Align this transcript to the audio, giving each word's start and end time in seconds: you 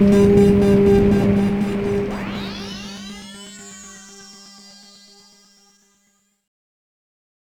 you 0.00 0.87